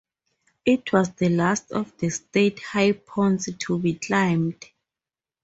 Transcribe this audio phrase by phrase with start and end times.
[0.65, 4.65] It was the last of the state highpoints to be climbed.